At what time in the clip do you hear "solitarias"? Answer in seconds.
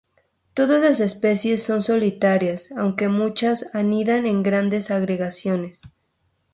1.83-2.69